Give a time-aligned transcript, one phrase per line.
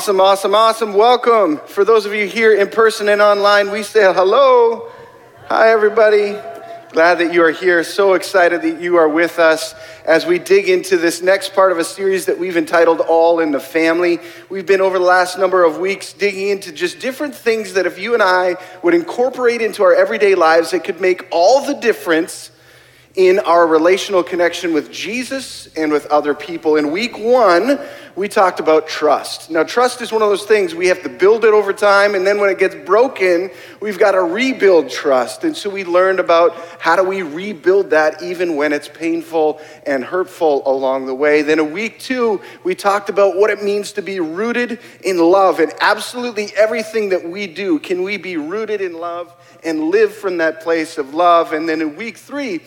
[0.00, 0.94] Awesome, awesome, awesome.
[0.94, 1.58] Welcome.
[1.58, 4.90] For those of you here in person and online, we say hello.
[5.48, 6.38] Hi, everybody.
[6.90, 7.84] Glad that you are here.
[7.84, 9.74] So excited that you are with us
[10.06, 13.52] as we dig into this next part of a series that we've entitled All in
[13.52, 14.20] the Family.
[14.48, 17.98] We've been over the last number of weeks digging into just different things that if
[17.98, 22.50] you and I would incorporate into our everyday lives, it could make all the difference
[23.16, 26.76] in our relational connection with Jesus and with other people.
[26.76, 27.80] In week one,
[28.14, 29.50] we talked about trust.
[29.50, 32.24] Now, trust is one of those things we have to build it over time, and
[32.24, 35.42] then when it gets broken, we've got to rebuild trust.
[35.42, 40.04] And so we learned about how do we rebuild that even when it's painful and
[40.04, 41.42] hurtful along the way.
[41.42, 45.58] Then in week two, we talked about what it means to be rooted in love,
[45.58, 50.36] and absolutely everything that we do, can we be rooted in love and live from
[50.36, 51.52] that place of love?
[51.52, 52.60] And then in week three,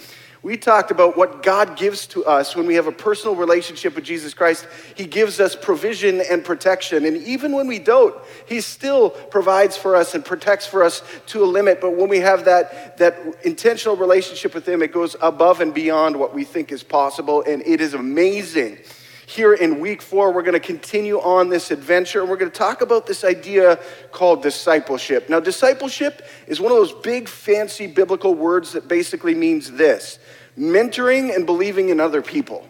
[0.44, 4.04] we talked about what God gives to us when we have a personal relationship with
[4.04, 4.68] Jesus Christ.
[4.94, 7.06] He gives us provision and protection.
[7.06, 8.14] And even when we don't,
[8.46, 11.80] He still provides for us and protects for us to a limit.
[11.80, 16.18] But when we have that, that intentional relationship with Him, it goes above and beyond
[16.18, 17.42] what we think is possible.
[17.48, 18.80] And it is amazing.
[19.26, 22.58] Here in week four, we're going to continue on this adventure and we're going to
[22.58, 23.80] talk about this idea
[24.12, 25.30] called discipleship.
[25.30, 30.20] Now, discipleship is one of those big, fancy biblical words that basically means this
[30.58, 32.68] mentoring and believing in other people.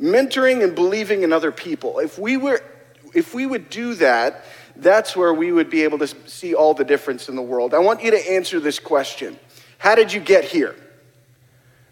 [0.00, 1.98] Mentoring and believing in other people.
[1.98, 2.62] If we were
[3.14, 4.44] if we would do that,
[4.76, 7.74] that's where we would be able to see all the difference in the world.
[7.74, 9.38] I want you to answer this question.
[9.78, 10.74] How did you get here?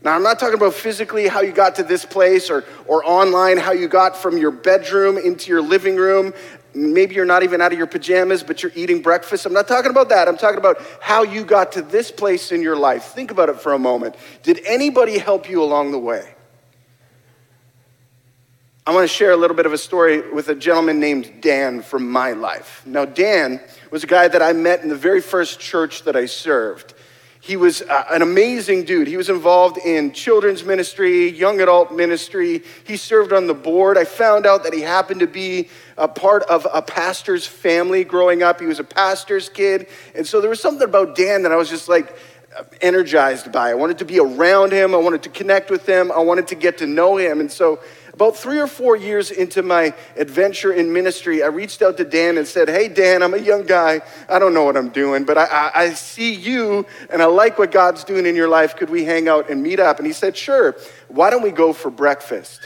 [0.02, 3.58] Now, I'm not talking about physically how you got to this place or, or online,
[3.58, 6.32] how you got from your bedroom into your living room.
[6.74, 9.46] Maybe you're not even out of your pajamas, but you're eating breakfast.
[9.46, 10.28] I'm not talking about that.
[10.28, 13.04] I'm talking about how you got to this place in your life.
[13.06, 14.14] Think about it for a moment.
[14.42, 16.34] Did anybody help you along the way?
[18.86, 21.82] I want to share a little bit of a story with a gentleman named Dan
[21.82, 22.82] from my life.
[22.86, 23.60] Now, Dan
[23.90, 26.94] was a guy that I met in the very first church that I served.
[27.42, 29.08] He was uh, an amazing dude.
[29.08, 32.62] He was involved in children's ministry, young adult ministry.
[32.84, 33.96] He served on the board.
[33.96, 38.42] I found out that he happened to be a part of a pastor's family growing
[38.42, 38.60] up.
[38.60, 39.88] He was a pastor's kid.
[40.14, 42.14] And so there was something about Dan that I was just like,
[42.80, 43.70] energized by.
[43.70, 44.94] I wanted to be around him.
[44.94, 46.10] I wanted to connect with him.
[46.10, 47.40] I wanted to get to know him.
[47.40, 47.80] And so
[48.12, 52.38] about three or four years into my adventure in ministry, I reached out to Dan
[52.38, 54.02] and said, Hey, Dan, I'm a young guy.
[54.28, 57.58] I don't know what I'm doing, but I, I, I see you and I like
[57.58, 58.76] what God's doing in your life.
[58.76, 59.98] Could we hang out and meet up?
[59.98, 60.76] And he said, Sure.
[61.08, 62.60] Why don't we go for breakfast?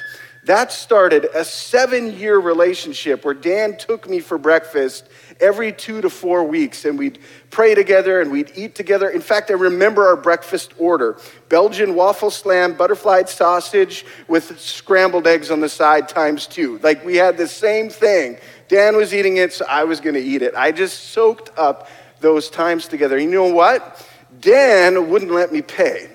[0.45, 5.09] That started a seven year relationship where Dan took me for breakfast
[5.45, 7.19] every two to four weeks, and we'd
[7.51, 9.11] pray together and we'd eat together.
[9.11, 11.19] In fact, I remember our breakfast order
[11.51, 16.79] Belgian waffle slam, butterflied sausage with scrambled eggs on the side, times two.
[16.79, 18.39] Like we had the same thing.
[18.69, 20.55] Dan was eating it, so I was going to eat it.
[20.57, 21.89] I just soaked up
[22.21, 23.19] those times together.
[23.19, 24.05] You know what?
[24.41, 26.09] Dan wouldn't let me pay.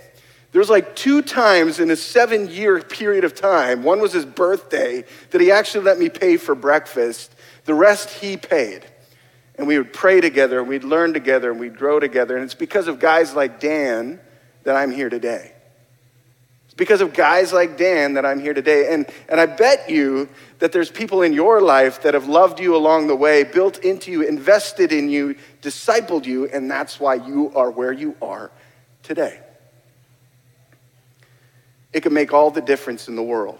[0.51, 4.25] There was like two times in a seven year period of time, one was his
[4.25, 7.35] birthday, that he actually let me pay for breakfast.
[7.65, 8.83] The rest he paid
[9.59, 12.37] and we would pray together, and we'd learn together, and we'd grow together.
[12.37, 14.19] And it's because of guys like Dan
[14.63, 15.51] that I'm here today.
[16.65, 18.93] It's because of guys like Dan that I'm here today.
[18.93, 22.73] And, and I bet you that there's people in your life that have loved you
[22.73, 27.51] along the way, built into you, invested in you, discipled you, and that's why you
[27.53, 28.51] are where you are
[29.03, 29.41] today.
[31.91, 33.59] It can make all the difference in the world.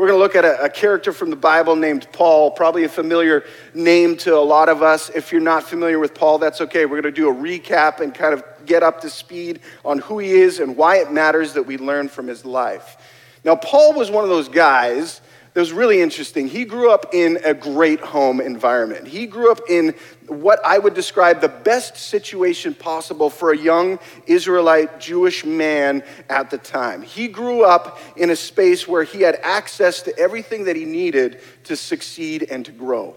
[0.00, 2.88] We're going to look at a, a, character from the Bible named Paul, probably a
[2.88, 3.44] familiar
[3.74, 5.10] name to a lot of us.
[5.10, 6.86] If you're not familiar with Paul, that's okay.
[6.86, 10.18] We're going to do a recap and kind of get up to speed on who
[10.18, 12.96] he is and why it matters that we learn from his life.
[13.44, 15.20] Now, Paul was one of those guys
[15.52, 16.46] that was really interesting.
[16.46, 19.08] He grew up in a great home environment.
[19.08, 19.94] He grew up in
[20.28, 26.50] what I would describe the best situation possible for a young Israelite Jewish man at
[26.50, 27.02] the time.
[27.02, 31.40] He grew up in a space where he had access to everything that he needed
[31.64, 33.16] to succeed and to grow,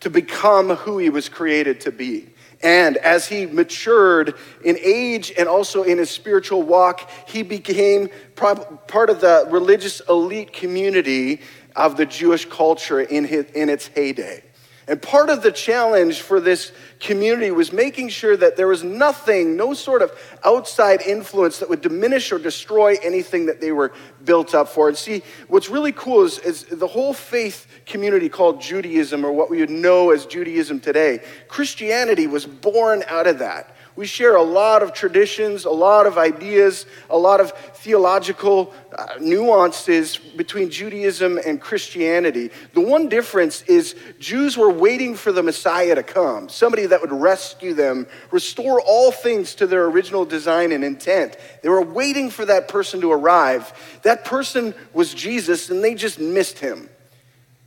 [0.00, 2.31] to become who he was created to be.
[2.62, 9.10] And as he matured in age and also in his spiritual walk, he became part
[9.10, 11.40] of the religious elite community
[11.74, 14.44] of the Jewish culture in, his, in its heyday.
[14.92, 19.56] And part of the challenge for this community was making sure that there was nothing,
[19.56, 20.12] no sort of
[20.44, 23.92] outside influence that would diminish or destroy anything that they were
[24.22, 24.88] built up for.
[24.88, 29.48] And see, what's really cool is, is the whole faith community called Judaism, or what
[29.48, 34.42] we would know as Judaism today, Christianity was born out of that We share a
[34.42, 41.38] lot of traditions, a lot of ideas, a lot of theological uh, nuances between Judaism
[41.44, 42.50] and Christianity.
[42.72, 47.12] The one difference is Jews were waiting for the Messiah to come, somebody that would
[47.12, 51.36] rescue them, restore all things to their original design and intent.
[51.62, 53.72] They were waiting for that person to arrive.
[54.02, 56.88] That person was Jesus, and they just missed him.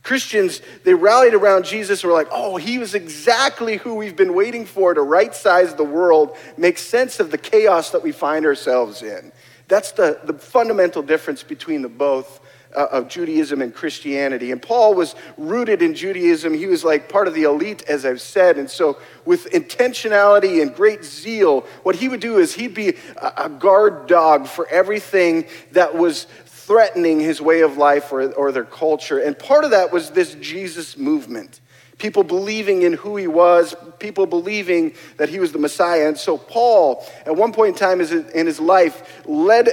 [0.06, 4.34] Christians, they rallied around Jesus and were like, oh, he was exactly who we've been
[4.34, 8.46] waiting for to right size the world, make sense of the chaos that we find
[8.46, 9.32] ourselves in.
[9.66, 12.38] That's the, the fundamental difference between the both
[12.76, 14.52] uh, of Judaism and Christianity.
[14.52, 16.54] And Paul was rooted in Judaism.
[16.54, 18.58] He was like part of the elite, as I've said.
[18.58, 23.32] And so, with intentionality and great zeal, what he would do is he'd be a,
[23.38, 26.26] a guard dog for everything that was
[26.66, 29.20] threatening his way of life or, or their culture.
[29.20, 31.60] And part of that was this Jesus movement.
[31.98, 36.08] People believing in who he was, people believing that he was the Messiah.
[36.08, 39.68] And so, Paul, at one point in time in his life, led,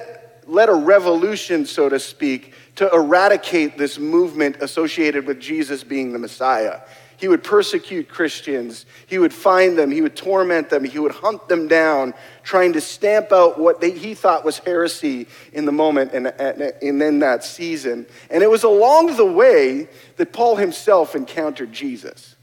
[0.45, 6.19] led a revolution, so to speak, to eradicate this movement associated with Jesus being the
[6.19, 6.79] Messiah.
[7.17, 8.85] He would persecute Christians.
[9.07, 9.91] He would find them.
[9.91, 10.83] He would torment them.
[10.83, 12.13] He would hunt them down,
[12.43, 17.01] trying to stamp out what they, he thought was heresy in the moment and, and
[17.01, 18.05] in that season.
[18.29, 19.87] And it was along the way
[20.17, 22.35] that Paul himself encountered Jesus,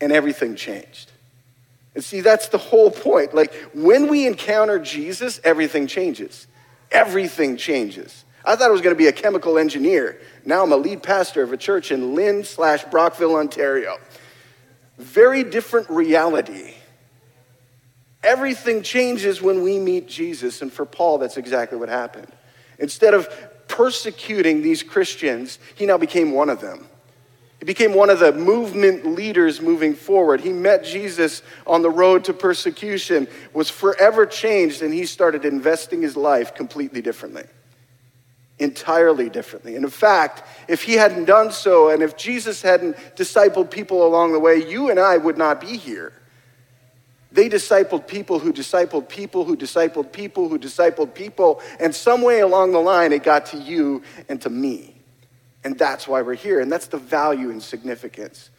[0.00, 1.10] and everything changed.
[1.94, 3.34] And see, that's the whole point.
[3.34, 6.46] Like, when we encounter Jesus, everything changes.
[6.90, 8.24] Everything changes.
[8.44, 10.20] I thought I was going to be a chemical engineer.
[10.44, 13.98] Now I'm a lead pastor of a church in Lyn slash Brockville, Ontario.
[14.98, 16.74] Very different reality.
[18.22, 22.32] Everything changes when we meet Jesus, and for Paul, that's exactly what happened.
[22.78, 23.28] Instead of
[23.68, 26.86] persecuting these Christians, he now became one of them.
[27.58, 30.40] He became one of the movement leaders moving forward.
[30.40, 36.02] He met Jesus on the road to persecution, was forever changed, and he started investing
[36.02, 37.44] his life completely differently
[38.58, 39.76] entirely differently.
[39.76, 44.32] And in fact, if he hadn't done so, and if Jesus hadn't discipled people along
[44.32, 46.12] the way, you and I would not be here.
[47.32, 52.40] They discipled people who discipled people who discipled people who discipled people, and some way
[52.40, 54.96] along the line it got to you and to me.
[55.64, 58.50] And that's why we're here, and that's the value and significance.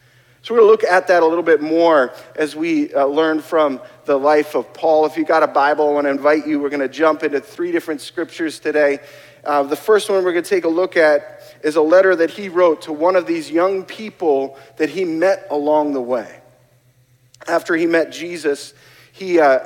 [0.44, 3.40] So we're going to look at that a little bit more as we uh, learn
[3.40, 5.06] from the life of Paul.
[5.06, 6.60] If you got a Bible, I want to invite you.
[6.60, 8.98] We're going to jump into three different scriptures today.
[9.44, 12.30] Uh, the first one we're going to take a look at is a letter that
[12.30, 16.40] he wrote to one of these young people that he met along the way.
[17.46, 18.74] After he met Jesus,
[19.12, 19.60] he uh,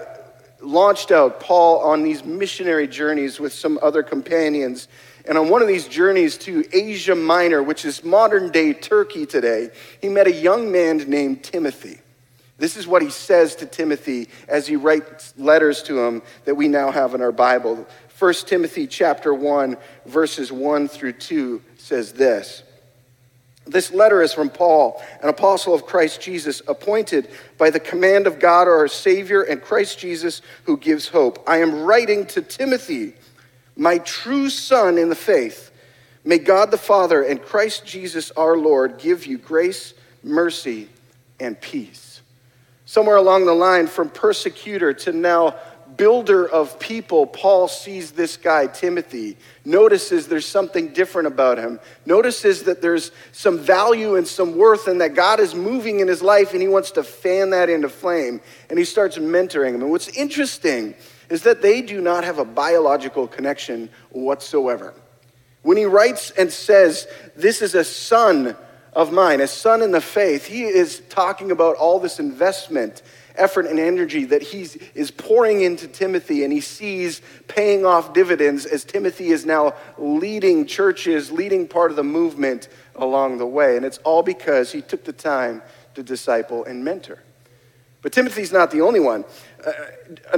[0.61, 4.89] launched out Paul on these missionary journeys with some other companions.
[5.27, 9.71] And on one of these journeys to Asia Minor, which is modern day Turkey today,
[10.01, 12.01] he met a young man named Timothy.
[12.59, 16.69] This is what he says to Timothy as he writes letters to him that we
[16.69, 17.87] now have in our Bible.
[18.19, 19.77] 1 Timothy chapter 1
[20.07, 22.65] verses 1 through 2 says this.
[23.65, 28.41] This letter is from Paul, an apostle of Christ Jesus, appointed by the command of
[28.41, 31.45] God our Savior and Christ Jesus, who gives hope.
[31.47, 33.13] I am writing to Timothy,
[33.77, 35.71] my true son in the faith.
[36.25, 39.93] May God the Father and Christ Jesus our Lord give you grace,
[40.25, 40.89] mercy,
[41.39, 42.08] and peace.
[42.89, 45.57] Somewhere along the line, from persecutor to now
[45.99, 52.63] builder of people, Paul sees this guy, Timothy, notices there's something different about him, notices
[52.63, 56.55] that there's some value and some worth, and that God is moving in his life,
[56.55, 58.41] and he wants to fan that into flame.
[58.71, 59.83] And he starts mentoring him.
[59.83, 60.95] And what's interesting
[61.29, 64.95] is that they do not have a biological connection whatsoever.
[65.61, 68.57] When he writes and says, This is a son
[68.99, 73.01] of mine, a son in the faith, he is talking about all this investment
[73.37, 78.67] effort and energy that he is pouring into Timothy, and he sees paying off dividends
[78.67, 83.77] as Timothy is now leading churches, leading part of the movement along the way.
[83.77, 85.63] And it's all because he took the time
[85.95, 87.21] to disciple and mentor.
[88.03, 89.25] But Timothy's not the only one.
[89.65, 89.73] Uh,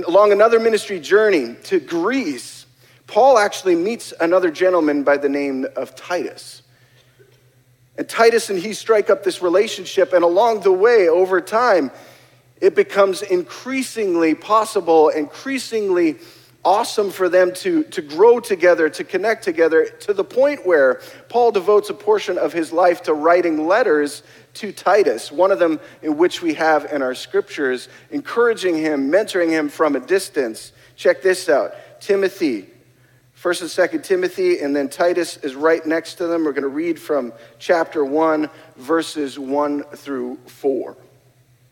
[0.07, 2.67] along another ministry journey to Greece,
[3.07, 6.61] Paul actually meets another gentleman by the name of Titus.
[8.01, 11.91] And Titus and he strike up this relationship, and along the way, over time,
[12.59, 16.17] it becomes increasingly possible, increasingly
[16.65, 21.53] awesome for them to, to grow together, to connect together, to the point where Paul
[21.53, 24.23] devotes a portion of his life to writing letters
[24.55, 29.51] to Titus, one of them in which we have in our scriptures, encouraging him, mentoring
[29.51, 30.73] him from a distance.
[30.97, 32.67] Check this out Timothy,
[33.41, 36.45] First and Second Timothy, and then Titus is right next to them.
[36.45, 40.95] We're going to read from chapter 1, verses 1 through 4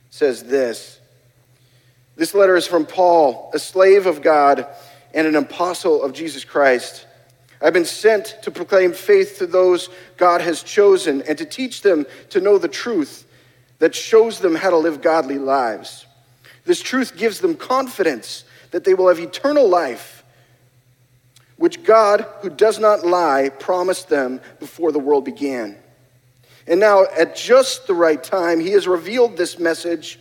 [0.09, 0.99] says this
[2.17, 4.67] This letter is from Paul, a slave of God
[5.13, 7.07] and an apostle of Jesus Christ.
[7.61, 12.07] I've been sent to proclaim faith to those God has chosen and to teach them
[12.31, 13.27] to know the truth
[13.79, 16.07] that shows them how to live godly lives.
[16.65, 20.18] This truth gives them confidence that they will have eternal life,
[21.59, 25.77] which God, who does not lie, promised them before the world began.
[26.67, 30.19] And now, at just the right time, He has revealed this message,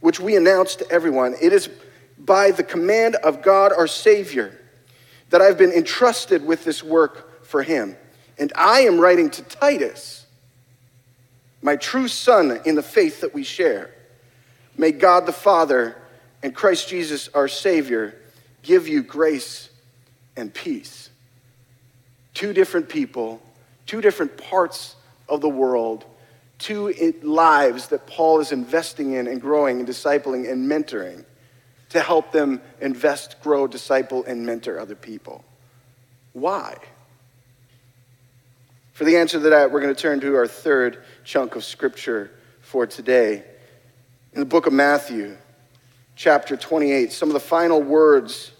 [0.00, 1.36] which we announce to everyone.
[1.40, 1.68] It is
[2.18, 4.58] by the command of God our Savior
[5.28, 7.96] that I've been entrusted with this work for Him.
[8.38, 10.26] And I am writing to Titus,
[11.60, 13.90] my true son in the faith that we share.
[14.78, 15.96] May God the Father
[16.42, 18.14] and Christ Jesus our Savior
[18.62, 19.69] give you grace
[20.40, 21.10] and peace.
[22.34, 23.40] Two different people,
[23.86, 24.96] two different parts
[25.28, 26.04] of the world,
[26.58, 26.92] two
[27.22, 31.24] lives that Paul is investing in and growing and discipling and mentoring
[31.90, 35.44] to help them invest, grow, disciple, and mentor other people.
[36.32, 36.76] Why?
[38.92, 42.30] For the answer to that, we're going to turn to our third chunk of scripture
[42.60, 43.42] for today.
[44.32, 45.36] In the book of Matthew,
[46.14, 48.52] chapter 28, some of the final words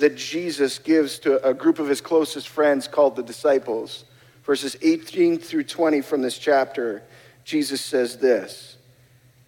[0.00, 4.04] that Jesus gives to a group of his closest friends called the disciples.
[4.44, 7.02] Verses 18 through 20 from this chapter,
[7.44, 8.76] Jesus says this.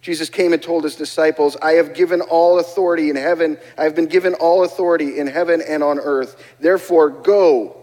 [0.01, 3.57] Jesus came and told his disciples, I have given all authority in heaven.
[3.77, 6.43] I have been given all authority in heaven and on earth.
[6.59, 7.77] Therefore, go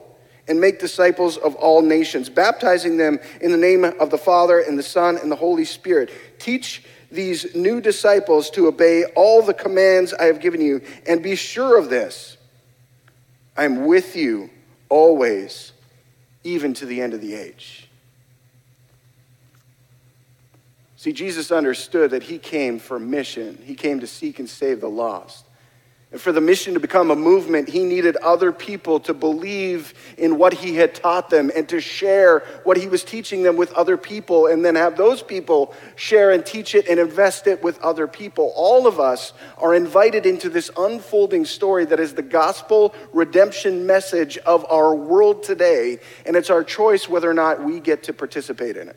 [0.47, 4.79] and make disciples of all nations, baptizing them in the name of the Father and
[4.79, 6.11] the Son and the Holy Spirit.
[6.39, 11.37] Teach these new disciples to obey all the commands I have given you, and be
[11.37, 12.37] sure of this
[13.57, 14.51] I am with you
[14.89, 15.73] always,
[16.45, 17.89] even to the end of the age.
[20.97, 23.59] See, Jesus understood that he came for mission.
[23.65, 25.47] He came to seek and save the lost.
[26.13, 30.39] And for the mission to become a movement, he needed other people to believe in
[30.39, 33.97] what he had taught them and to share what he was teaching them with other
[33.97, 38.09] people, and then have those people share and teach it and invest it with other
[38.09, 38.53] people.
[38.57, 44.37] All of us are invited into this unfolding story that is the gospel redemption message
[44.39, 48.77] of our world today, and it's our choice whether or not we get to participate
[48.77, 48.97] in it.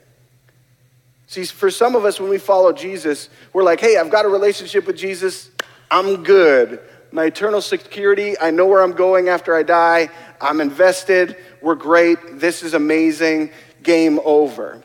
[1.27, 4.29] See, for some of us, when we follow Jesus, we're like, hey, I've got a
[4.29, 5.51] relationship with Jesus.
[5.91, 6.79] I'm good.
[7.13, 10.09] My eternal security, I know where I'm going after I die.
[10.41, 11.37] I'm invested.
[11.61, 12.17] We're great.
[12.39, 13.51] This is amazing.
[13.83, 14.83] Game over.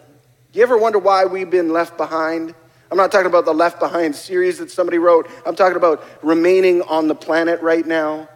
[0.53, 2.55] You ever wonder why we've been left behind?
[2.91, 5.27] I'm not talking about the Left Behind series that somebody wrote.
[5.47, 8.29] I'm talking about remaining on the planet right now.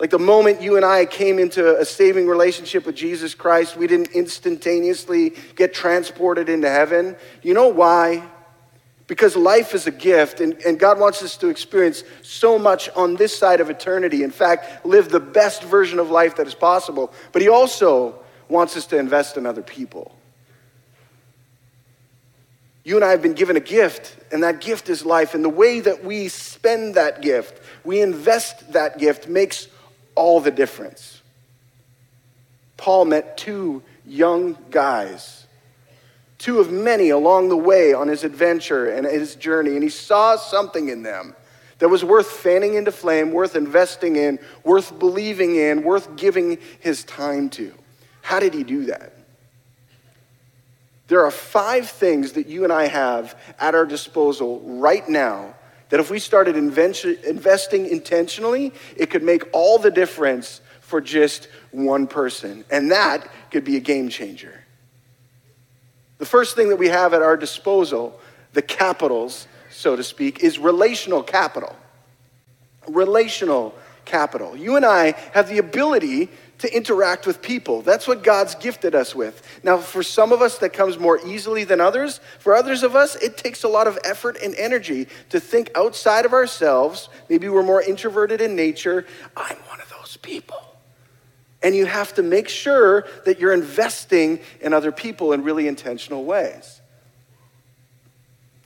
[0.00, 3.86] Like the moment you and I came into a saving relationship with Jesus Christ, we
[3.86, 7.14] didn't instantaneously get transported into heaven.
[7.42, 8.26] You know why?
[9.08, 13.16] Because life is a gift, and, and God wants us to experience so much on
[13.16, 14.22] this side of eternity.
[14.22, 17.12] In fact, live the best version of life that is possible.
[17.32, 20.14] But He also wants us to invest in other people.
[22.84, 25.34] You and I have been given a gift, and that gift is life.
[25.34, 29.68] And the way that we spend that gift, we invest that gift, makes
[30.14, 31.22] all the difference.
[32.76, 35.46] Paul met two young guys,
[36.38, 40.36] two of many along the way on his adventure and his journey, and he saw
[40.36, 41.34] something in them
[41.78, 47.04] that was worth fanning into flame, worth investing in, worth believing in, worth giving his
[47.04, 47.72] time to.
[48.22, 49.12] How did he do that?
[51.08, 55.54] There are five things that you and I have at our disposal right now
[55.88, 62.06] that if we started investing intentionally, it could make all the difference for just one
[62.06, 62.64] person.
[62.70, 64.57] And that could be a game changer.
[66.18, 68.20] The first thing that we have at our disposal,
[68.52, 71.74] the capitals, so to speak, is relational capital.
[72.88, 74.56] Relational capital.
[74.56, 77.82] You and I have the ability to interact with people.
[77.82, 79.46] That's what God's gifted us with.
[79.62, 82.20] Now, for some of us, that comes more easily than others.
[82.40, 86.24] For others of us, it takes a lot of effort and energy to think outside
[86.24, 87.08] of ourselves.
[87.28, 89.06] Maybe we're more introverted in nature.
[89.36, 90.77] I'm one of those people.
[91.62, 96.24] And you have to make sure that you're investing in other people in really intentional
[96.24, 96.80] ways.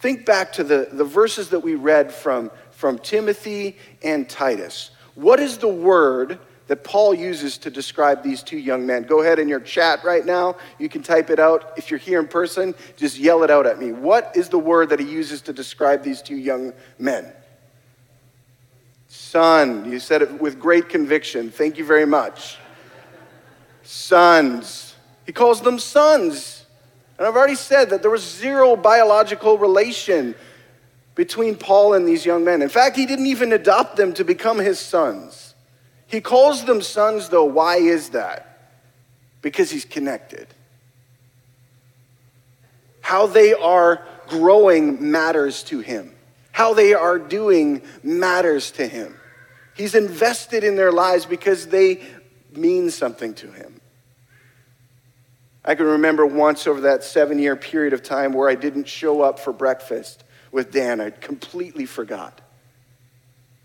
[0.00, 4.90] Think back to the, the verses that we read from, from Timothy and Titus.
[5.14, 6.38] What is the word?
[6.68, 9.02] that Paul uses to describe these two young men.
[9.02, 10.56] Go ahead in your chat right now.
[10.78, 11.72] You can type it out.
[11.76, 13.92] If you're here in person, just yell it out at me.
[13.92, 17.30] What is the word that he uses to describe these two young men?
[19.08, 19.90] Son.
[19.90, 21.50] You said it with great conviction.
[21.50, 22.56] Thank you very much.
[23.82, 24.94] Sons.
[25.26, 26.66] He calls them sons.
[27.18, 30.34] And I've already said that there was zero biological relation
[31.14, 32.62] between Paul and these young men.
[32.62, 35.54] In fact, he didn't even adopt them to become his sons.
[36.06, 37.44] He calls them sons, though.
[37.44, 38.74] Why is that?
[39.40, 40.46] Because he's connected.
[43.00, 46.14] How they are growing matters to him,
[46.50, 49.16] how they are doing matters to him.
[49.74, 52.02] He's invested in their lives because they
[52.56, 53.80] mean something to him.
[55.64, 59.22] I can remember once over that seven year period of time where I didn't show
[59.22, 61.00] up for breakfast with Dan.
[61.00, 62.40] I completely forgot.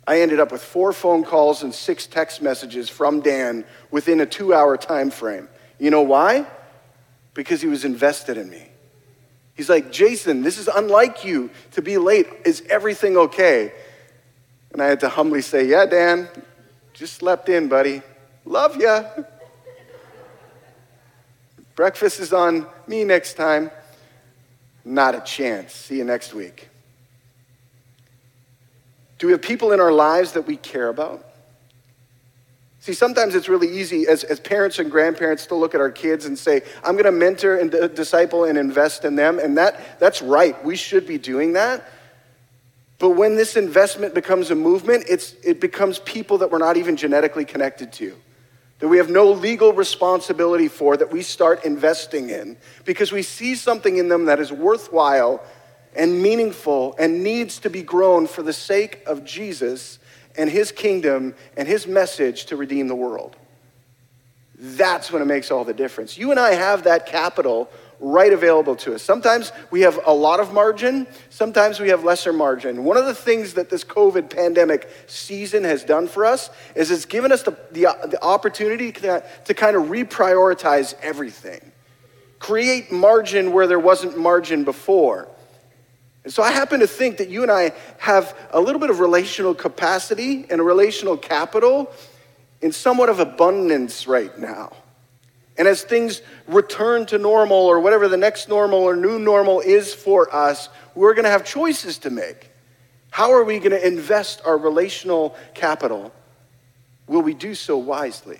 [0.05, 4.25] I ended up with four phone calls and six text messages from Dan within a
[4.25, 5.49] two hour time frame.
[5.79, 6.45] You know why?
[7.33, 8.69] Because he was invested in me.
[9.55, 12.27] He's like, Jason, this is unlike you to be late.
[12.45, 13.73] Is everything okay?
[14.71, 16.29] And I had to humbly say, Yeah, Dan,
[16.93, 18.01] just slept in, buddy.
[18.47, 19.03] Love ya.
[21.75, 23.69] Breakfast is on me next time.
[24.85, 25.73] Not a chance.
[25.73, 26.69] See you next week.
[29.19, 31.25] Do we have people in our lives that we care about?
[32.79, 36.25] See, sometimes it's really easy as, as parents and grandparents to look at our kids
[36.25, 39.39] and say, I'm going to mentor and d- disciple and invest in them.
[39.39, 40.63] And that, that's right.
[40.63, 41.83] We should be doing that.
[42.97, 46.95] But when this investment becomes a movement, it's, it becomes people that we're not even
[46.95, 48.15] genetically connected to
[48.79, 53.55] that we have no legal responsibility for, that we start investing in because we see
[53.55, 55.43] something in them that is worthwhile
[55.95, 59.97] and meaningful and needs to be grown for the sake of Jesus
[60.37, 63.35] and his kingdom and his message to redeem the world.
[64.59, 66.17] That's when it makes all the difference.
[66.17, 67.69] You and I have that capital
[67.99, 69.01] right available to us.
[69.01, 72.83] Sometimes we have a lot of margin, sometimes we have lesser margin.
[72.83, 77.05] One of the things that this COVID pandemic season has done for us is it's
[77.05, 81.71] given us the, the, the opportunity to, to kind of reprioritize everything,
[82.39, 85.27] create margin where there wasn't margin before.
[86.23, 88.99] And so I happen to think that you and I have a little bit of
[88.99, 91.91] relational capacity and a relational capital
[92.61, 94.73] in somewhat of abundance right now.
[95.57, 99.93] And as things return to normal or whatever the next normal or new normal is
[99.93, 102.51] for us, we're going to have choices to make.
[103.09, 106.13] How are we going to invest our relational capital?
[107.07, 108.39] Will we do so wisely?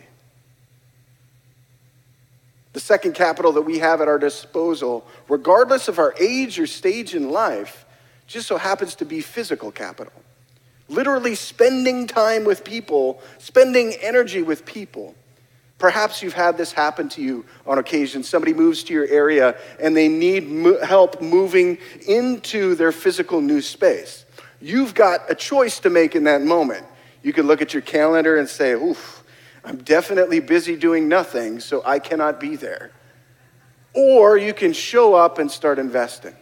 [2.73, 7.15] The second capital that we have at our disposal, regardless of our age or stage
[7.15, 7.86] in life,
[8.27, 10.13] just so happens to be physical capital.
[10.89, 15.15] Literally spending time with people, spending energy with people.
[15.78, 18.24] Perhaps you've had this happen to you on occasion.
[18.24, 23.62] Somebody moves to your area and they need mo- help moving into their physical new
[23.62, 24.26] space.
[24.60, 26.86] You've got a choice to make in that moment.
[27.22, 29.24] You can look at your calendar and say, oof,
[29.63, 32.92] I'm definitely busy doing nothing, so I cannot be there.
[33.94, 36.36] Or you can show up and start investing.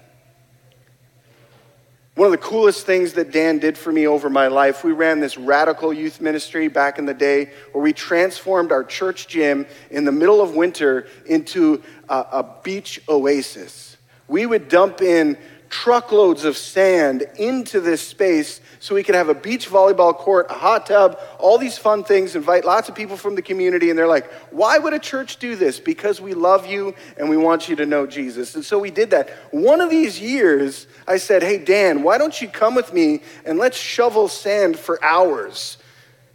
[2.15, 5.19] One of the coolest things that Dan did for me over my life, we ran
[5.19, 10.05] this radical youth ministry back in the day where we transformed our church gym in
[10.05, 13.97] the middle of winter into a, a beach oasis.
[14.29, 15.37] We would dump in
[15.75, 20.53] truckloads of sand into this space so we could have a beach volleyball court, a
[20.53, 23.89] hot tub, all these fun things, invite lots of people from the community.
[23.89, 25.81] And they're like, why would a church do this?
[25.81, 28.55] Because we love you and we want you to know Jesus.
[28.55, 29.29] And so we did that.
[29.51, 33.59] One of these years, I said, hey, Dan, why don't you come with me and
[33.59, 35.77] let's shovel sand for hours?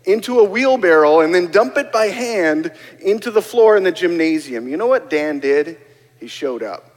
[0.06, 4.66] into a wheelbarrow and then dump it by hand into the floor in the gymnasium.
[4.66, 5.76] You know what Dan did?
[6.18, 6.89] He showed up.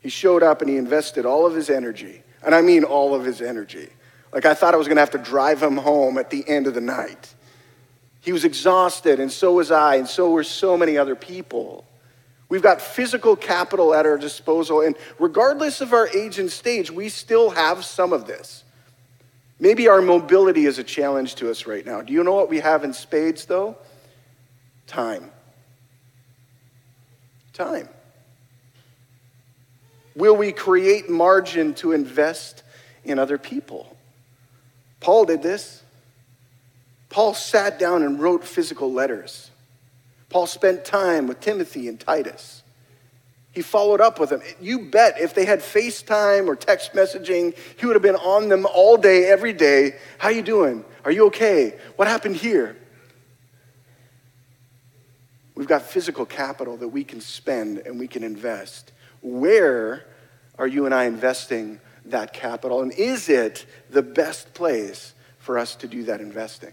[0.00, 2.22] He showed up and he invested all of his energy.
[2.42, 3.88] And I mean all of his energy.
[4.32, 6.66] Like I thought I was going to have to drive him home at the end
[6.66, 7.34] of the night.
[8.22, 11.86] He was exhausted, and so was I, and so were so many other people.
[12.50, 17.08] We've got physical capital at our disposal, and regardless of our age and stage, we
[17.08, 18.64] still have some of this.
[19.58, 22.02] Maybe our mobility is a challenge to us right now.
[22.02, 23.76] Do you know what we have in spades, though?
[24.86, 25.30] Time.
[27.52, 27.88] Time.
[30.14, 32.62] Will we create margin to invest
[33.04, 33.96] in other people?
[35.00, 35.82] Paul did this.
[37.08, 39.50] Paul sat down and wrote physical letters.
[40.28, 42.62] Paul spent time with Timothy and Titus.
[43.52, 44.42] He followed up with them.
[44.60, 48.64] You bet if they had FaceTime or text messaging, he would have been on them
[48.72, 49.96] all day, every day.
[50.18, 50.84] How you doing?
[51.04, 51.76] Are you okay?
[51.96, 52.76] What happened here?
[55.56, 58.92] We've got physical capital that we can spend and we can invest.
[59.22, 60.06] Where
[60.58, 62.82] are you and I investing that capital?
[62.82, 66.72] And is it the best place for us to do that investing?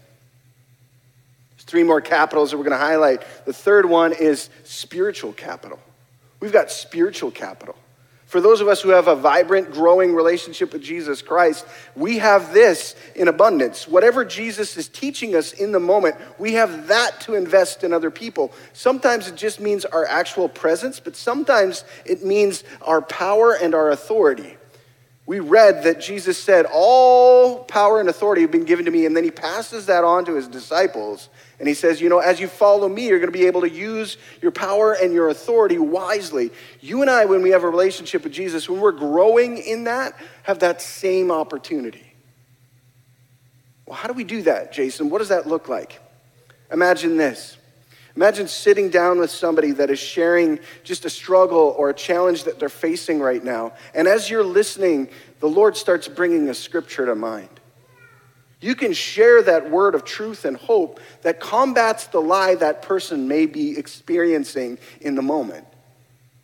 [1.50, 3.22] There's three more capitals that we're going to highlight.
[3.44, 5.78] The third one is spiritual capital.
[6.40, 7.76] We've got spiritual capital.
[8.28, 11.64] For those of us who have a vibrant, growing relationship with Jesus Christ,
[11.96, 13.88] we have this in abundance.
[13.88, 18.10] Whatever Jesus is teaching us in the moment, we have that to invest in other
[18.10, 18.52] people.
[18.74, 23.92] Sometimes it just means our actual presence, but sometimes it means our power and our
[23.92, 24.57] authority.
[25.28, 29.14] We read that Jesus said, All power and authority have been given to me, and
[29.14, 31.28] then he passes that on to his disciples.
[31.58, 33.68] And he says, You know, as you follow me, you're going to be able to
[33.68, 36.50] use your power and your authority wisely.
[36.80, 40.16] You and I, when we have a relationship with Jesus, when we're growing in that,
[40.44, 42.10] have that same opportunity.
[43.84, 45.10] Well, how do we do that, Jason?
[45.10, 46.00] What does that look like?
[46.72, 47.57] Imagine this.
[48.18, 52.58] Imagine sitting down with somebody that is sharing just a struggle or a challenge that
[52.58, 53.74] they're facing right now.
[53.94, 57.60] And as you're listening, the Lord starts bringing a scripture to mind.
[58.60, 63.28] You can share that word of truth and hope that combats the lie that person
[63.28, 65.68] may be experiencing in the moment.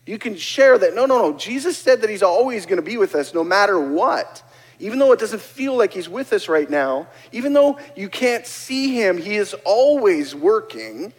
[0.06, 2.98] You can share that, no, no, no, Jesus said that he's always going to be
[2.98, 4.48] with us no matter what.
[4.78, 8.46] Even though it doesn't feel like he's with us right now, even though you can't
[8.46, 11.12] see him, he is always working.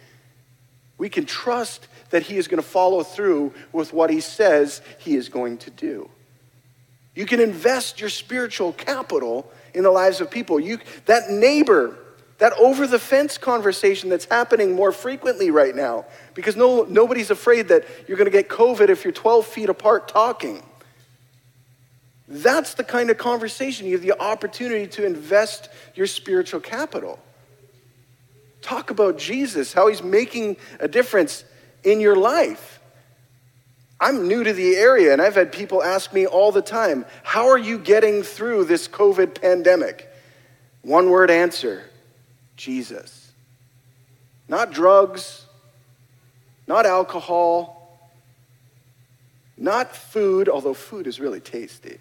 [0.98, 5.16] We can trust that he is going to follow through with what he says he
[5.16, 6.08] is going to do.
[7.14, 10.60] You can invest your spiritual capital in the lives of people.
[10.60, 11.96] You, that neighbor,
[12.38, 16.04] that over the fence conversation that's happening more frequently right now,
[16.34, 20.08] because no, nobody's afraid that you're going to get COVID if you're 12 feet apart
[20.08, 20.62] talking.
[22.28, 27.18] That's the kind of conversation you have the opportunity to invest your spiritual capital.
[28.66, 31.44] Talk about Jesus, how he's making a difference
[31.84, 32.80] in your life.
[34.00, 37.46] I'm new to the area, and I've had people ask me all the time, How
[37.46, 40.10] are you getting through this COVID pandemic?
[40.82, 41.84] One word answer
[42.56, 43.30] Jesus.
[44.48, 45.46] Not drugs,
[46.66, 48.10] not alcohol,
[49.56, 51.98] not food, although food is really tasty.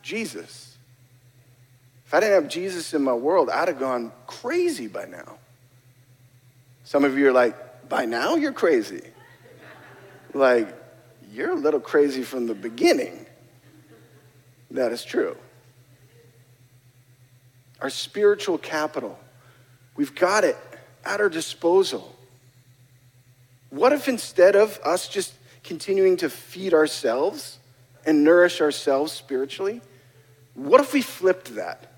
[0.00, 0.67] Jesus.
[2.08, 5.36] If I didn't have Jesus in my world, I'd have gone crazy by now.
[6.82, 9.02] Some of you are like, by now you're crazy.
[10.32, 10.74] Like,
[11.30, 13.26] you're a little crazy from the beginning.
[14.70, 15.36] That is true.
[17.82, 19.18] Our spiritual capital,
[19.94, 20.56] we've got it
[21.04, 22.16] at our disposal.
[23.68, 27.58] What if instead of us just continuing to feed ourselves
[28.06, 29.82] and nourish ourselves spiritually,
[30.54, 31.96] what if we flipped that?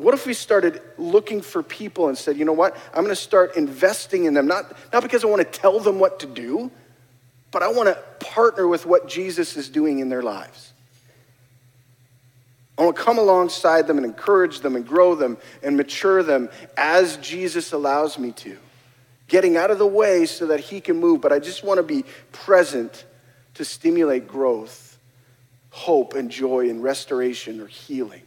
[0.00, 2.74] What if we started looking for people and said, you know what?
[2.94, 5.98] I'm going to start investing in them, not, not because I want to tell them
[5.98, 6.70] what to do,
[7.50, 10.72] but I want to partner with what Jesus is doing in their lives.
[12.78, 16.48] I want to come alongside them and encourage them and grow them and mature them
[16.78, 18.56] as Jesus allows me to.
[19.28, 21.82] Getting out of the way so that He can move, but I just want to
[21.82, 23.04] be present
[23.52, 24.98] to stimulate growth,
[25.68, 28.22] hope, and joy, and restoration or healing.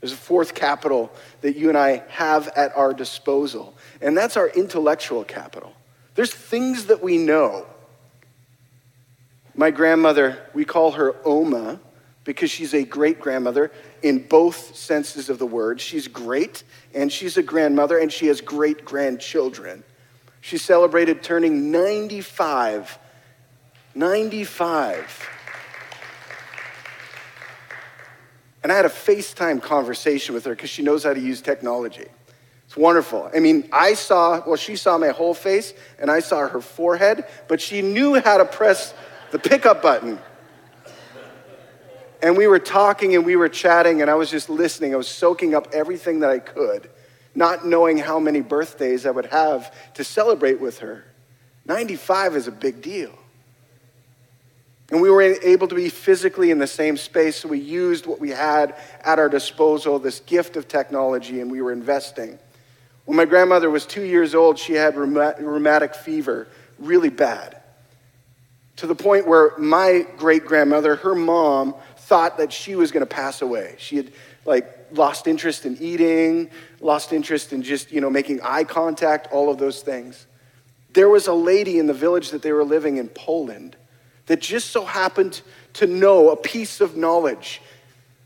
[0.00, 4.48] There's a fourth capital that you and I have at our disposal, and that's our
[4.48, 5.74] intellectual capital.
[6.14, 7.66] There's things that we know.
[9.54, 11.80] My grandmother, we call her Oma
[12.24, 13.70] because she's a great grandmother
[14.02, 15.80] in both senses of the word.
[15.80, 19.84] She's great, and she's a grandmother, and she has great grandchildren.
[20.40, 22.98] She celebrated turning 95.
[23.94, 25.28] 95.
[28.62, 32.06] And I had a FaceTime conversation with her because she knows how to use technology.
[32.66, 33.30] It's wonderful.
[33.34, 37.24] I mean, I saw, well, she saw my whole face and I saw her forehead,
[37.48, 38.94] but she knew how to press
[39.32, 40.18] the pickup button.
[42.22, 44.92] And we were talking and we were chatting, and I was just listening.
[44.92, 46.90] I was soaking up everything that I could,
[47.34, 51.04] not knowing how many birthdays I would have to celebrate with her.
[51.64, 53.18] 95 is a big deal.
[54.90, 58.18] And we were able to be physically in the same space, so we used what
[58.18, 58.74] we had
[59.04, 62.38] at our disposal, this gift of technology, and we were investing.
[63.04, 66.48] When my grandmother was two years old, she had rheumatic fever,
[66.78, 67.62] really bad,
[68.76, 73.14] to the point where my great grandmother, her mom, thought that she was going to
[73.14, 73.76] pass away.
[73.78, 74.12] She had
[74.44, 76.50] like lost interest in eating,
[76.80, 80.26] lost interest in just, you know, making eye contact, all of those things.
[80.92, 83.76] There was a lady in the village that they were living in Poland
[84.30, 87.60] that just so happened to know a piece of knowledge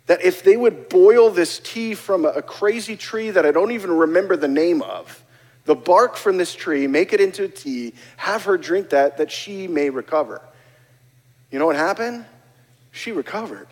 [0.05, 3.91] that if they would boil this tea from a crazy tree that I don't even
[3.91, 5.25] remember the name of,
[5.65, 9.67] the bark from this tree, make it into tea, have her drink that, that she
[9.67, 10.43] may recover.
[11.51, 12.27] You know what happened?
[12.91, 13.69] She recovered.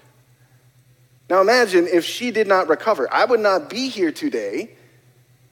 [1.28, 3.12] Now imagine if she did not recover.
[3.12, 4.70] I would not be here today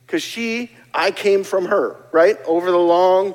[0.07, 2.39] because she I came from her, right?
[2.47, 3.35] Over the long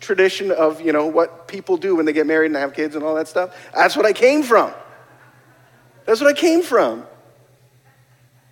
[0.00, 3.04] tradition of, you know, what people do when they get married and have kids and
[3.04, 3.56] all that stuff.
[3.74, 4.72] That's what I came from.
[6.04, 7.06] That's what I came from.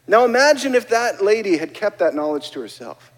[0.07, 3.12] Now imagine if that lady had kept that knowledge to herself.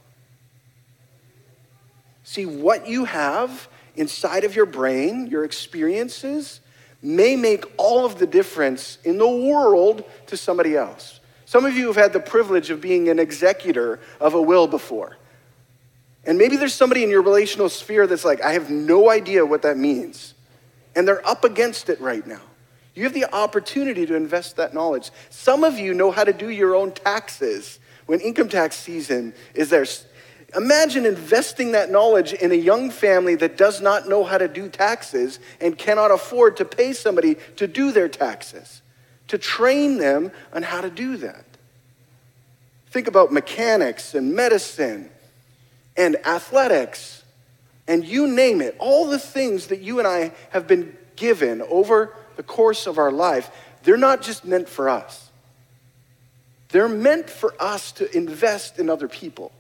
[2.23, 6.61] See, what you have inside of your brain, your experiences,
[7.03, 11.21] may make all of the difference in the world to somebody else.
[11.45, 15.17] Some of you have had the privilege of being an executor of a will before.
[16.27, 19.63] And maybe there's somebody in your relational sphere that's like, I have no idea what
[19.63, 20.35] that means.
[20.97, 22.41] And they're up against it right now.
[22.95, 25.11] You have the opportunity to invest that knowledge.
[25.31, 29.71] Some of you know how to do your own taxes when income tax season is
[29.71, 29.87] there.
[30.57, 34.69] Imagine investing that knowledge in a young family that does not know how to do
[34.69, 38.81] taxes and cannot afford to pay somebody to do their taxes,
[39.29, 41.45] to train them on how to do that.
[42.91, 45.11] Think about mechanics and medicine
[45.97, 47.23] and athletics
[47.89, 52.15] and you name it, all the things that you and I have been given over
[52.37, 53.51] the course of our life,
[53.83, 55.31] they're not just meant for us.
[56.71, 59.53] They're meant for us to invest in other people.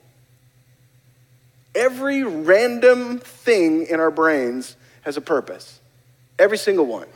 [1.74, 5.80] Every random thing in our brains has a purpose,
[6.38, 7.06] every single one.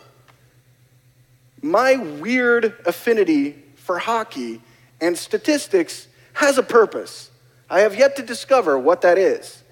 [1.63, 4.61] My weird affinity for hockey
[5.01, 7.31] and statistics has a purpose.
[7.71, 9.63] I have yet to discover what that is,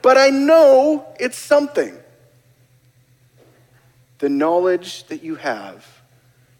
[0.00, 1.98] but I know it's something
[4.18, 5.84] the knowledge that you have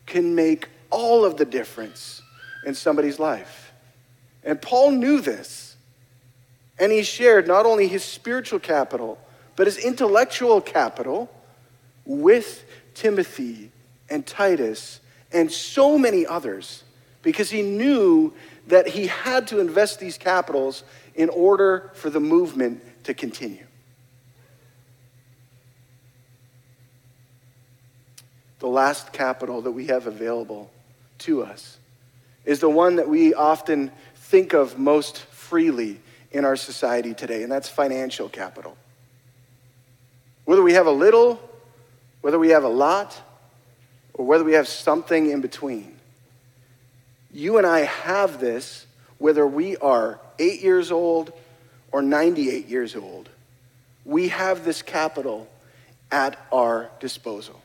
[0.07, 2.21] can make all of the difference
[2.67, 3.73] in somebody's life.
[4.43, 5.77] And Paul knew this.
[6.79, 9.19] And he shared not only his spiritual capital,
[9.57, 11.31] but his intellectual capital
[12.05, 13.71] with Timothy
[14.11, 15.01] and Titus
[15.33, 16.83] and so many others
[17.23, 18.35] because he knew
[18.69, 23.65] that he had to invest these capitals in order for the movement to continue.
[28.65, 30.71] the last capital that we have available
[31.19, 31.77] to us
[32.47, 36.01] is the one that we often think of most freely
[36.33, 38.75] in our society today, and that's financial capital.
[40.47, 41.39] Whether we have a little,
[42.23, 43.21] whether we have a lot,
[44.15, 45.95] or whether we have something in between,
[47.35, 48.87] you and I have this
[49.19, 51.33] whether we are eight years old
[51.93, 53.29] or 98 years old.
[54.07, 55.49] We have this capital
[56.11, 57.61] at our disposal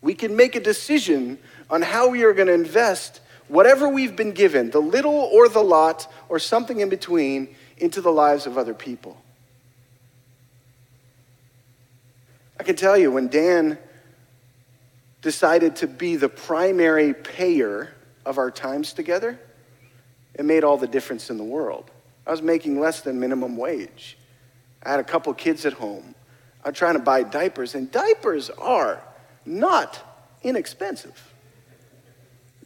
[0.00, 1.38] we can make a decision
[1.70, 5.62] on how we are going to invest whatever we've been given, the little or the
[5.62, 9.20] lot or something in between, into the lives of other people.
[12.60, 13.78] I can tell you when Dan
[15.22, 17.92] decided to be the primary payer
[18.28, 19.40] of our times together,
[20.34, 21.90] it made all the difference in the world.
[22.26, 24.18] I was making less than minimum wage.
[24.82, 26.14] I had a couple kids at home.
[26.62, 29.02] I'm trying to buy diapers, and diapers are
[29.46, 29.98] not
[30.42, 31.34] inexpensive.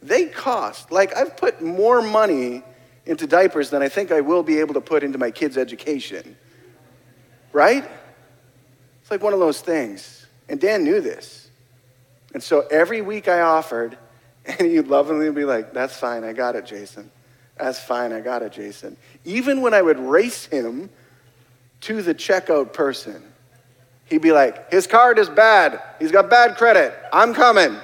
[0.01, 2.61] They cost, like, I've put more money
[3.05, 6.35] into diapers than I think I will be able to put into my kids' education.
[7.53, 7.89] Right?
[9.01, 10.25] It's like one of those things.
[10.49, 11.49] And Dan knew this.
[12.33, 13.97] And so every week I offered,
[14.45, 17.09] and he'd lovingly be like, That's fine, I got it, Jason.
[17.57, 18.97] That's fine, I got it, Jason.
[19.25, 20.89] Even when I would race him
[21.81, 23.23] to the checkout person,
[24.05, 25.81] he'd be like, His card is bad.
[25.99, 26.93] He's got bad credit.
[27.11, 27.77] I'm coming.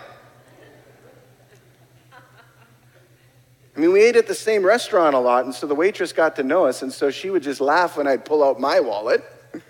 [3.76, 6.36] I mean, we ate at the same restaurant a lot, and so the waitress got
[6.36, 9.24] to know us, and so she would just laugh when I'd pull out my wallet.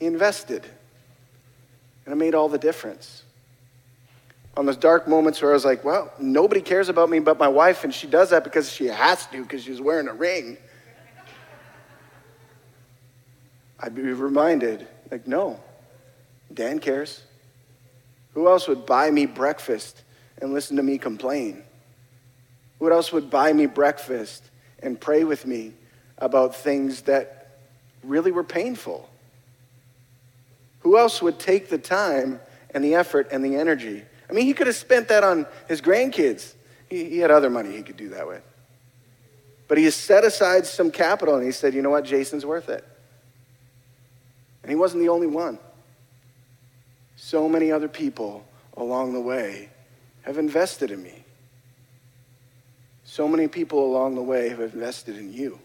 [0.00, 0.66] he invested,
[2.04, 3.21] and it made all the difference.
[4.56, 7.48] On those dark moments where I was like, well, nobody cares about me but my
[7.48, 10.58] wife, and she does that because she has to, because she's wearing a ring.
[13.80, 15.58] I'd be reminded, like, no,
[16.52, 17.22] Dan cares.
[18.34, 20.02] Who else would buy me breakfast
[20.40, 21.62] and listen to me complain?
[22.78, 25.72] Who else would buy me breakfast and pray with me
[26.18, 27.58] about things that
[28.04, 29.08] really were painful?
[30.80, 34.04] Who else would take the time and the effort and the energy?
[34.32, 36.54] I mean, he could have spent that on his grandkids.
[36.88, 38.42] He, he had other money he could do that with.
[39.68, 42.82] But he set aside some capital and he said, you know what, Jason's worth it.
[44.62, 45.58] And he wasn't the only one.
[47.16, 49.68] So many other people along the way
[50.22, 51.24] have invested in me.
[53.04, 55.58] So many people along the way have invested in you.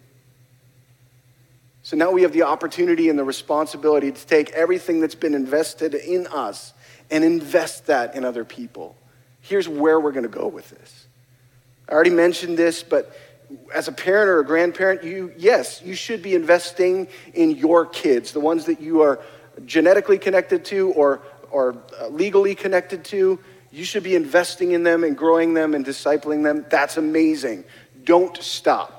[1.88, 5.94] So now we have the opportunity and the responsibility to take everything that's been invested
[5.94, 6.74] in us
[7.10, 8.98] and invest that in other people.
[9.40, 11.08] Here's where we're going to go with this.
[11.88, 13.18] I already mentioned this, but
[13.74, 18.34] as a parent or a grandparent, you, yes, you should be investing in your kids,
[18.34, 19.22] the ones that you are
[19.66, 21.22] genetically connected to or,
[21.52, 23.40] or uh, legally connected to.
[23.72, 26.66] You should be investing in them and growing them and discipling them.
[26.70, 27.64] That's amazing.
[28.04, 28.97] Don't stop.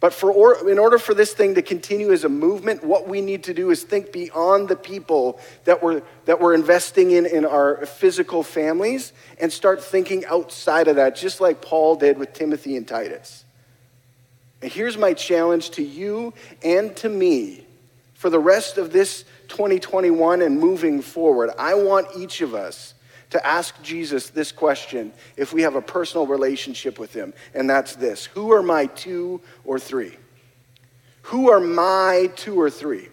[0.00, 3.20] But for or, in order for this thing to continue as a movement, what we
[3.20, 7.44] need to do is think beyond the people that we're, that we're investing in in
[7.44, 12.76] our physical families and start thinking outside of that, just like Paul did with Timothy
[12.76, 13.44] and Titus.
[14.62, 16.32] And here's my challenge to you
[16.62, 17.66] and to me
[18.14, 21.50] for the rest of this 2021 and moving forward.
[21.58, 22.94] I want each of us
[23.30, 27.94] to ask Jesus this question if we have a personal relationship with him, and that's
[27.94, 30.16] this Who are my two or three?
[31.22, 33.08] Who are my two or three?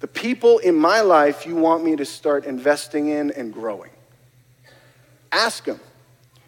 [0.00, 3.90] The people in my life you want me to start investing in and growing.
[5.30, 5.78] Ask him.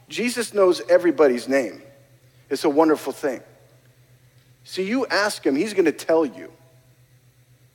[0.08, 1.82] Jesus knows everybody's name.
[2.50, 3.40] It's a wonderful thing.
[4.64, 6.52] So you ask him, he's going to tell you.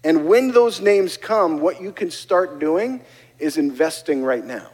[0.03, 3.01] And when those names come, what you can start doing
[3.39, 4.69] is investing right now.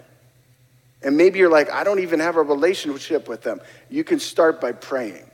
[1.01, 3.59] And maybe you're like, I don't even have a relationship with them.
[3.89, 5.29] You can start by praying.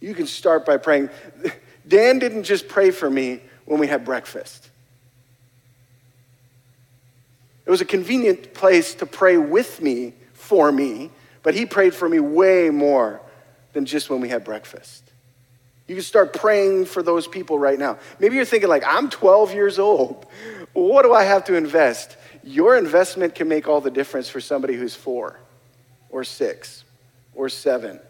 [0.00, 1.10] You can start by praying.
[1.86, 4.70] Dan didn't just pray for me when we had breakfast.
[7.64, 11.10] It was a convenient place to pray with me, for me,
[11.42, 13.20] but he prayed for me way more
[13.72, 15.11] than just when we had breakfast.
[15.88, 17.98] You can start praying for those people right now.
[18.18, 20.26] Maybe you're thinking, like, I'm 12 years old.
[20.72, 22.16] What do I have to invest?
[22.44, 25.38] Your investment can make all the difference for somebody who's four,
[26.10, 26.84] or six,
[27.34, 28.00] or seven,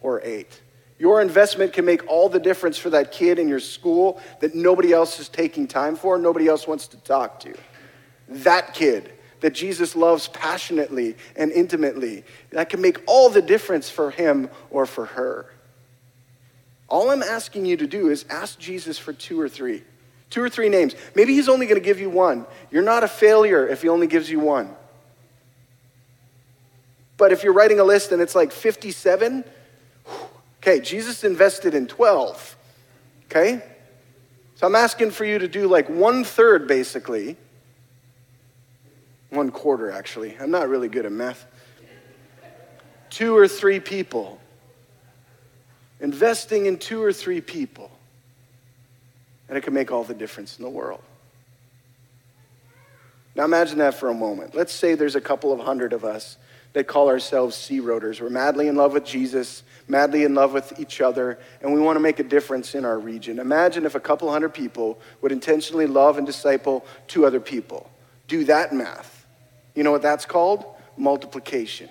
[0.00, 0.60] or eight.
[0.98, 4.92] Your investment can make all the difference for that kid in your school that nobody
[4.92, 7.54] else is taking time for, nobody else wants to talk to.
[8.28, 14.10] That kid that Jesus loves passionately and intimately, that can make all the difference for
[14.10, 15.46] him or for her.
[16.88, 19.82] All I'm asking you to do is ask Jesus for two or three.
[20.30, 20.94] Two or three names.
[21.14, 22.46] Maybe he's only going to give you one.
[22.70, 24.74] You're not a failure if he only gives you one.
[27.16, 29.44] But if you're writing a list and it's like 57,
[30.60, 32.56] okay, Jesus invested in 12.
[33.26, 33.62] Okay?
[34.56, 37.36] So I'm asking for you to do like one third basically.
[39.30, 40.36] One quarter, actually.
[40.38, 41.46] I'm not really good at math.
[43.10, 44.40] Two or three people.
[46.00, 47.90] Investing in two or three people
[49.48, 51.02] and it can make all the difference in the world.
[53.34, 54.54] Now imagine that for a moment.
[54.54, 56.38] Let's say there's a couple of hundred of us
[56.72, 58.20] that call ourselves sea roaders.
[58.20, 61.96] We're madly in love with Jesus, madly in love with each other, and we want
[61.96, 63.38] to make a difference in our region.
[63.38, 67.90] Imagine if a couple hundred people would intentionally love and disciple two other people.
[68.26, 69.26] Do that math.
[69.74, 70.64] You know what that's called?
[70.96, 71.90] Multiplication.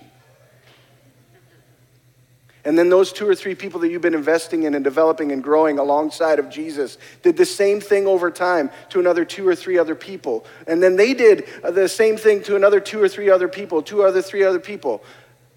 [2.65, 5.43] And then those two or three people that you've been investing in and developing and
[5.43, 9.77] growing alongside of Jesus did the same thing over time to another two or three
[9.77, 10.45] other people.
[10.65, 13.83] And then they did uh, the same thing to another two or three other people,
[13.83, 15.03] two other three other people.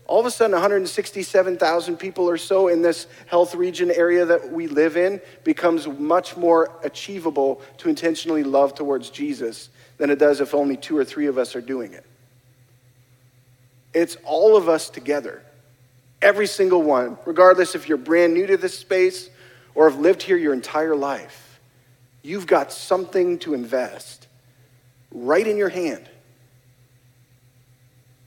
[0.07, 4.67] All of a sudden, 167,000 people or so in this health region area that we
[4.67, 10.55] live in becomes much more achievable to intentionally love towards Jesus than it does if
[10.55, 12.05] only two or three of us are doing it.
[13.95, 15.43] It's all of us together.
[16.21, 19.31] Every single one, regardless if you're brand new to this space
[19.75, 21.61] or have lived here your entire life,
[22.23, 24.27] you've got something to invest
[25.13, 26.09] right in your hand.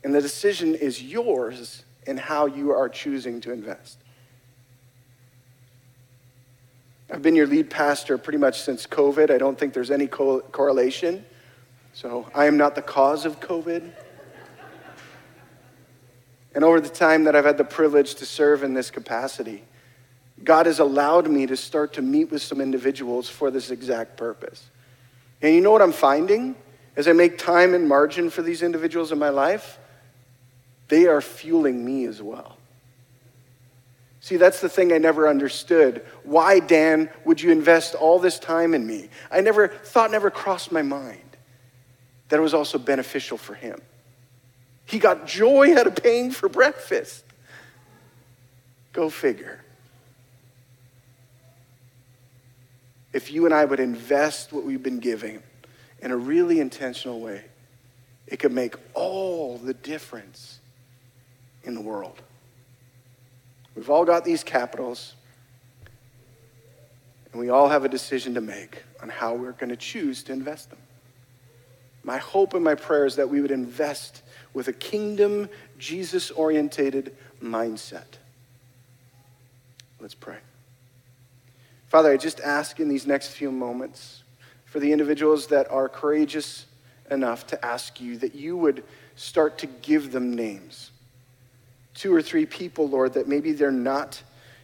[0.04, 3.98] And the decision is yours in how you are choosing to invest.
[7.10, 9.30] I've been your lead pastor pretty much since COVID.
[9.30, 11.24] I don't think there's any co- correlation.
[11.92, 13.92] So I am not the cause of COVID.
[16.54, 19.64] And over the time that I've had the privilege to serve in this capacity,
[20.44, 24.68] God has allowed me to start to meet with some individuals for this exact purpose.
[25.40, 26.56] And you know what I'm finding?
[26.96, 29.78] As I make time and margin for these individuals in my life,
[30.88, 32.58] they are fueling me as well.
[34.20, 36.06] See, that's the thing I never understood.
[36.22, 39.08] Why, Dan, would you invest all this time in me?
[39.30, 41.18] I never thought, never crossed my mind
[42.28, 43.80] that it was also beneficial for him.
[44.86, 47.24] He got joy out of paying for breakfast.
[48.92, 49.60] Go figure.
[53.12, 55.42] If you and I would invest what we've been giving
[56.00, 57.44] in a really intentional way,
[58.26, 60.60] it could make all the difference
[61.64, 62.20] in the world.
[63.74, 65.14] We've all got these capitals,
[67.32, 70.32] and we all have a decision to make on how we're going to choose to
[70.32, 70.78] invest them.
[72.04, 74.22] My hope and my prayer is that we would invest
[74.54, 75.48] with a kingdom,
[75.78, 78.04] Jesus orientated mindset.
[80.00, 80.38] Let's pray.
[81.88, 84.22] Father, I just ask in these next few moments
[84.64, 86.66] for the individuals that are courageous
[87.10, 88.82] enough to ask you that you would
[89.16, 90.90] start to give them names.
[91.94, 94.22] Two or three people, Lord, that maybe they're not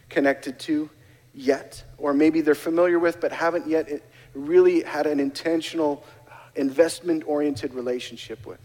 [0.09, 0.89] connected to
[1.33, 4.01] yet, or maybe they're familiar with but haven't yet
[4.33, 8.59] really had an intentional, uh, investment oriented relationship with.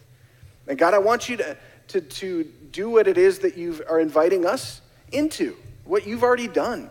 [0.67, 1.57] And God, I want you to,
[1.89, 4.81] to, to do what it is that you are inviting us
[5.13, 6.91] into, what you've already done.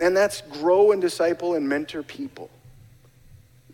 [0.00, 2.50] And that's grow and disciple and mentor people.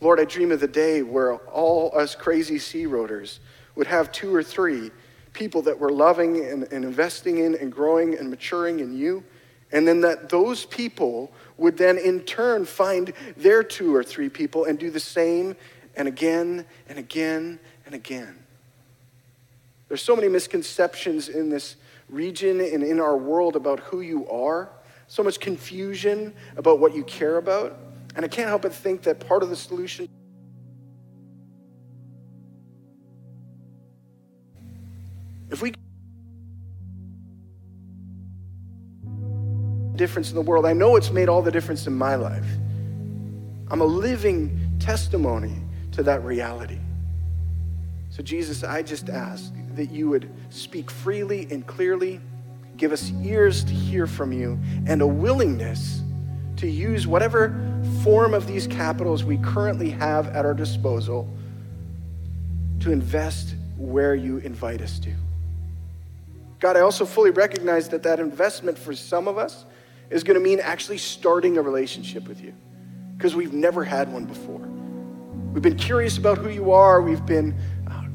[0.01, 3.39] Lord, I dream of the day where all us crazy sea roaders
[3.75, 4.91] would have two or three
[5.33, 9.25] people that we're loving and, and investing in and growing and maturing in you.
[9.73, 14.65] And then that those people would then in turn find their two or three people
[14.65, 15.57] and do the same
[15.97, 18.44] and again and again and again.
[19.95, 21.77] There's so many misconceptions in this
[22.09, 24.73] region and in our world about who you are,
[25.07, 27.79] so much confusion about what you care about.
[28.17, 30.09] And I can't help but think that part of the solution.
[35.49, 35.75] If we
[39.95, 42.49] difference in the world, I know it's made all the difference in my life.
[43.71, 45.55] I'm a living testimony
[45.93, 46.81] to that reality.
[48.11, 52.21] So, Jesus, I just ask that you would speak freely and clearly,
[52.77, 56.03] give us ears to hear from you, and a willingness
[56.57, 57.55] to use whatever
[58.03, 61.29] form of these capitals we currently have at our disposal
[62.81, 65.13] to invest where you invite us to.
[66.61, 69.65] God, I also fully recognize that that investment for some of us
[70.11, 72.55] is going to mean actually starting a relationship with you
[73.17, 74.61] because we've never had one before.
[75.53, 77.55] We've been curious about who you are, we've been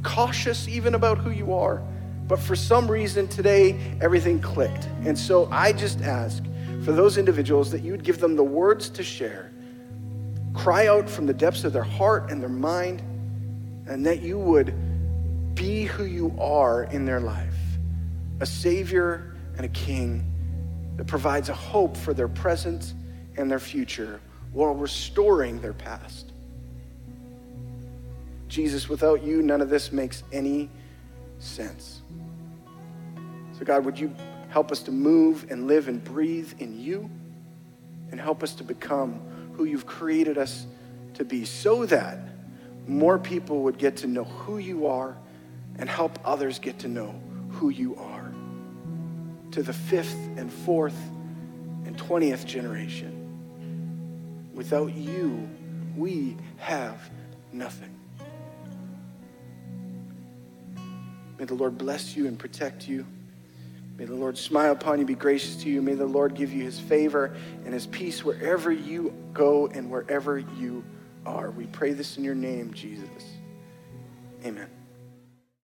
[0.03, 1.81] cautious even about who you are,
[2.27, 4.85] but for some reason today, everything clicked.
[5.03, 6.43] And so I just ask
[6.83, 9.51] for those individuals that you would give them the words to share,
[10.53, 13.01] cry out from the depths of their heart and their mind,
[13.87, 17.55] and that you would be who you are in their life
[18.41, 20.23] a Savior and a King
[20.95, 22.93] that provides a hope for their present
[23.35, 24.21] and their future
[24.53, 26.28] while restoring their past.
[28.49, 30.69] Jesus, without you, none of this makes any
[31.37, 32.01] sense.
[33.57, 34.13] So, God, would you
[34.49, 37.09] help us to move and live and breathe in you
[38.11, 39.21] and help us to become
[39.53, 40.65] who you've created us
[41.13, 42.17] to be so that
[42.87, 45.15] more people would get to know who you are
[45.77, 47.13] and help others get to know
[47.51, 48.33] who you are
[49.51, 50.97] to the fifth and fourth
[51.85, 53.15] and twentieth generation.
[54.53, 55.47] Without you,
[55.95, 57.09] we have
[57.51, 57.98] nothing.
[61.39, 63.05] May the Lord bless you and protect you.
[63.97, 65.81] May the Lord smile upon you, be gracious to you.
[65.81, 67.35] May the Lord give you his favor
[67.65, 70.83] and his peace wherever you go and wherever you
[71.25, 71.49] are.
[71.51, 73.09] We pray this in your name, Jesus.
[74.45, 74.78] Amen.